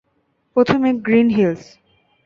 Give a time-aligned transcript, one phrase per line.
[0.55, 1.63] প্রথমে Green hills.